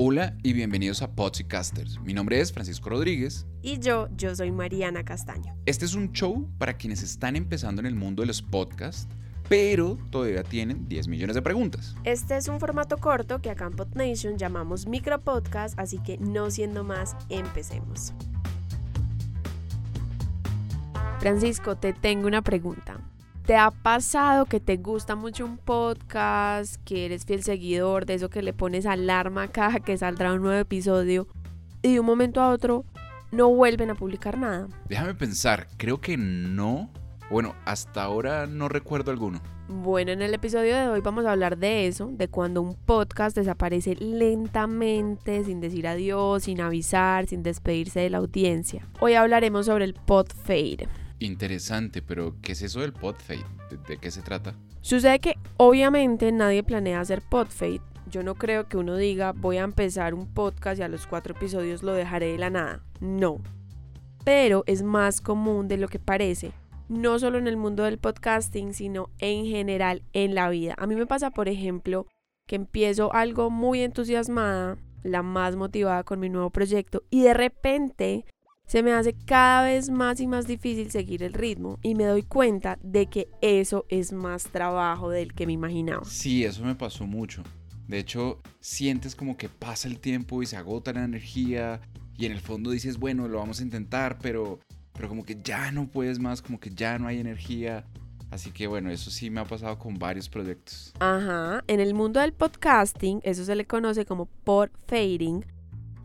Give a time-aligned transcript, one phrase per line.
[0.00, 2.00] Hola y bienvenidos a Podcasters.
[2.02, 3.48] Mi nombre es Francisco Rodríguez.
[3.62, 5.56] Y yo, yo soy Mariana Castaño.
[5.66, 9.08] Este es un show para quienes están empezando en el mundo de los podcasts,
[9.48, 11.96] pero todavía tienen 10 millones de preguntas.
[12.04, 16.84] Este es un formato corto que acá en PodNation llamamos micropodcast, así que no siendo
[16.84, 18.12] más, empecemos.
[21.18, 23.00] Francisco, te tengo una pregunta.
[23.48, 28.28] ¿Te ha pasado que te gusta mucho un podcast, que eres fiel seguidor, de eso
[28.28, 31.26] que le pones alarma cada que saldrá un nuevo episodio
[31.80, 32.84] y de un momento a otro
[33.32, 34.68] no vuelven a publicar nada?
[34.90, 36.90] Déjame pensar, creo que no.
[37.30, 39.40] Bueno, hasta ahora no recuerdo alguno.
[39.66, 43.34] Bueno, en el episodio de hoy vamos a hablar de eso, de cuando un podcast
[43.34, 48.86] desaparece lentamente, sin decir adiós, sin avisar, sin despedirse de la audiencia.
[49.00, 50.86] Hoy hablaremos sobre el pod fade.
[51.20, 53.44] Interesante, pero ¿qué es eso del podfade?
[53.70, 54.54] ¿De, ¿De, qué se trata?
[54.80, 57.80] Sucede que obviamente nadie planea hacer podfade.
[58.10, 61.34] Yo no creo que uno diga voy a empezar un podcast y a los cuatro
[61.34, 62.84] episodios lo dejaré de la nada.
[63.00, 63.40] No.
[64.24, 66.52] Pero es más común de lo que parece.
[66.88, 70.74] No solo en el mundo del podcasting, sino en general en la vida.
[70.78, 72.06] A mí me pasa, por ejemplo,
[72.46, 78.24] que empiezo algo muy entusiasmada, la más motivada con mi nuevo proyecto, y de repente
[78.68, 82.22] se me hace cada vez más y más difícil seguir el ritmo y me doy
[82.22, 86.04] cuenta de que eso es más trabajo del que me imaginaba.
[86.04, 87.42] Sí, eso me pasó mucho.
[87.86, 91.80] De hecho, sientes como que pasa el tiempo y se agota la energía
[92.18, 94.58] y en el fondo dices, bueno, lo vamos a intentar, pero,
[94.92, 97.86] pero como que ya no puedes más, como que ya no hay energía.
[98.30, 100.92] Así que bueno, eso sí me ha pasado con varios proyectos.
[101.00, 105.42] Ajá, en el mundo del podcasting, eso se le conoce como pod fading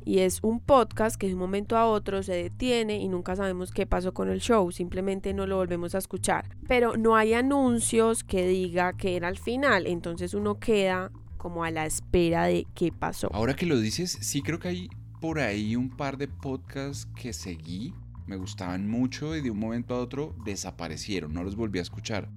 [0.06, 3.72] y es un podcast que de un momento a otro se detiene y nunca sabemos
[3.72, 6.46] qué pasó con el show, simplemente no lo volvemos a escuchar.
[6.68, 11.72] Pero no hay anuncios que diga que era al final, entonces uno queda como a
[11.72, 13.30] la espera de qué pasó.
[13.34, 17.34] Ahora que lo dices, sí creo que hay por ahí un par de podcasts que
[17.34, 17.94] seguí,
[18.28, 22.30] me gustaban mucho y de un momento a otro desaparecieron, no los volví a escuchar.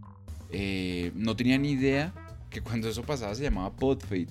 [0.50, 2.12] Eh, no tenía ni idea
[2.50, 4.28] que cuando eso pasaba se llamaba Podfade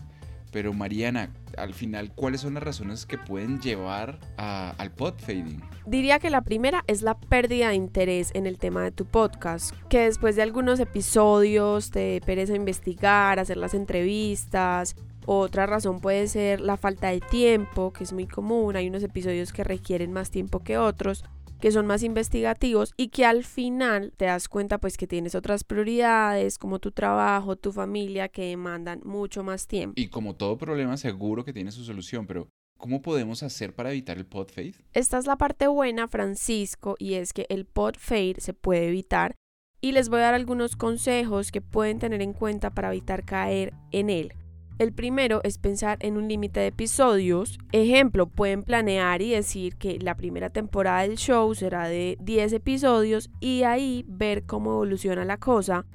[0.55, 5.61] pero Mariana, al final, ¿cuáles son las razones que pueden llevar a, al pod fading?
[5.85, 9.75] Diría que la primera es la pérdida de interés en el tema de tu podcast,
[9.89, 14.95] que después de algunos episodios te pereza investigar, hacer las entrevistas.
[15.25, 18.77] Otra razón puede ser la falta de tiempo, que es muy común.
[18.77, 21.25] Hay unos episodios que requieren más tiempo que otros
[21.59, 25.63] que son más investigativos y que al final te das cuenta pues que tienes otras
[25.63, 29.93] prioridades como tu trabajo, tu familia que demandan mucho más tiempo.
[29.99, 34.17] Y como todo problema seguro que tiene su solución, pero ¿Cómo podemos hacer para evitar
[34.17, 34.75] el pod fade?
[34.93, 39.33] Esta es la parte buena, Francisco, y es que el pod fade se puede evitar
[39.81, 43.73] y les voy a dar algunos consejos que pueden tener en cuenta para evitar caer
[43.91, 44.33] en él.
[44.77, 47.59] El primero es pensar en un límite de episodios.
[47.71, 53.29] Ejemplo, pueden planear y decir que la primera temporada del show será de 10 episodios
[53.39, 55.85] y ahí ver cómo evoluciona la cosa,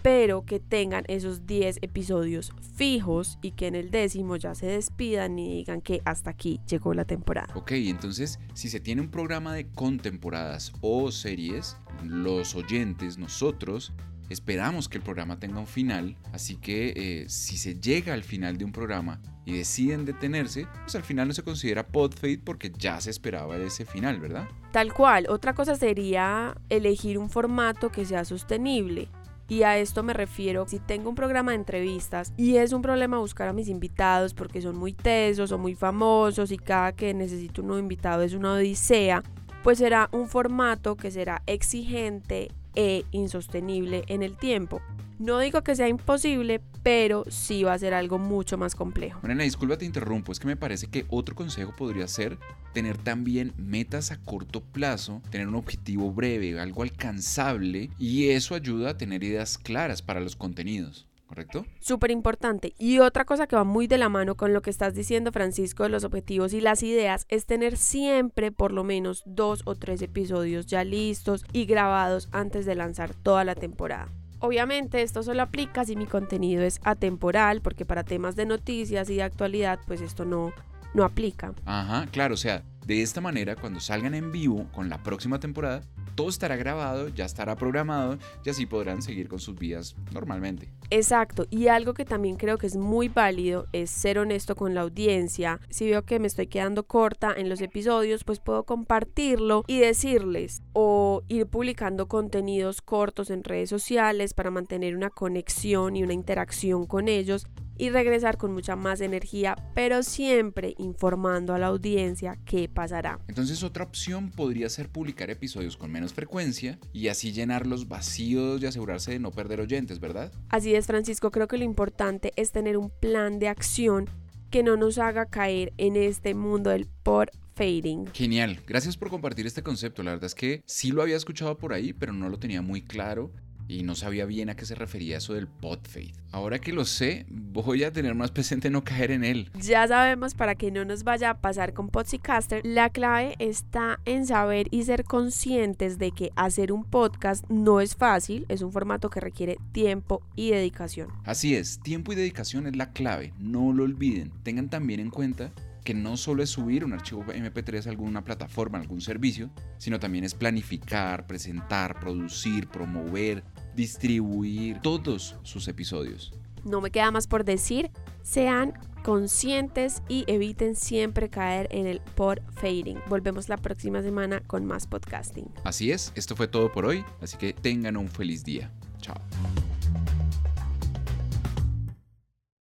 [0.00, 5.36] pero que tengan esos 10 episodios fijos y que en el décimo ya se despidan
[5.36, 7.52] y digan que hasta aquí llegó la temporada.
[7.56, 13.92] Ok, entonces si se tiene un programa de contemporadas o series, los oyentes, nosotros,
[14.30, 18.56] Esperamos que el programa tenga un final, así que eh, si se llega al final
[18.58, 23.00] de un programa y deciden detenerse, pues al final no se considera podfade porque ya
[23.00, 24.46] se esperaba ese final, ¿verdad?
[24.70, 25.26] Tal cual.
[25.28, 29.08] Otra cosa sería elegir un formato que sea sostenible.
[29.48, 33.18] Y a esto me refiero, si tengo un programa de entrevistas y es un problema
[33.18, 37.62] buscar a mis invitados porque son muy tesos o muy famosos y cada que necesito
[37.62, 39.24] un nuevo invitado es una odisea,
[39.64, 44.80] pues será un formato que será exigente e insostenible en el tiempo.
[45.18, 49.20] No digo que sea imposible, pero sí va a ser algo mucho más complejo.
[49.20, 52.38] Mariana, disculpa te interrumpo, es que me parece que otro consejo podría ser
[52.72, 58.90] tener también metas a corto plazo, tener un objetivo breve, algo alcanzable, y eso ayuda
[58.90, 61.09] a tener ideas claras para los contenidos.
[61.30, 61.64] ¿Correcto?
[61.78, 62.74] Súper importante.
[62.76, 65.84] Y otra cosa que va muy de la mano con lo que estás diciendo, Francisco,
[65.84, 70.02] de los objetivos y las ideas, es tener siempre por lo menos dos o tres
[70.02, 74.08] episodios ya listos y grabados antes de lanzar toda la temporada.
[74.40, 79.14] Obviamente esto solo aplica si mi contenido es atemporal, porque para temas de noticias y
[79.14, 80.52] de actualidad, pues esto no,
[80.94, 81.54] no aplica.
[81.64, 85.82] Ajá, claro, o sea, De esta manera, cuando salgan en vivo con la próxima temporada,
[86.20, 90.68] todo estará grabado, ya estará programado y así podrán seguir con sus vidas normalmente.
[90.90, 94.82] Exacto, y algo que también creo que es muy válido es ser honesto con la
[94.82, 95.60] audiencia.
[95.70, 100.60] Si veo que me estoy quedando corta en los episodios, pues puedo compartirlo y decirles
[100.72, 106.86] o ir publicando contenidos cortos en redes sociales para mantener una conexión y una interacción
[106.86, 107.46] con ellos
[107.80, 113.18] y regresar con mucha más energía, pero siempre informando a la audiencia qué pasará.
[113.26, 118.62] Entonces otra opción podría ser publicar episodios con menos frecuencia y así llenar los vacíos
[118.62, 120.30] y asegurarse de no perder oyentes, ¿verdad?
[120.50, 124.10] Así es, Francisco, creo que lo importante es tener un plan de acción
[124.50, 128.06] que no nos haga caer en este mundo del por fading.
[128.14, 130.02] Genial, gracias por compartir este concepto.
[130.02, 132.80] La verdad es que sí lo había escuchado por ahí, pero no lo tenía muy
[132.80, 133.30] claro
[133.68, 136.14] y no sabía bien a qué se refería eso del podfade.
[136.32, 139.50] Ahora que lo sé, voy a tener más presente no caer en él.
[139.60, 144.26] Ya sabemos para que no nos vaya a pasar con Podcaster, la clave está en
[144.26, 149.10] saber y ser conscientes de que hacer un podcast no es fácil, es un formato
[149.10, 151.08] que requiere tiempo y dedicación.
[151.24, 154.32] Así es, tiempo y dedicación es la clave, no lo olviden.
[154.42, 155.52] Tengan también en cuenta
[155.84, 159.98] que no solo es subir un archivo MP3 a alguna plataforma, a algún servicio, sino
[159.98, 163.44] también es planificar, presentar, producir, promover,
[163.74, 166.32] distribuir todos sus episodios.
[166.64, 167.90] No me queda más por decir,
[168.22, 172.98] sean conscientes y eviten siempre caer en el por fading.
[173.08, 175.50] Volvemos la próxima semana con más podcasting.
[175.64, 178.70] Así es, esto fue todo por hoy, así que tengan un feliz día.
[179.00, 179.16] Chao.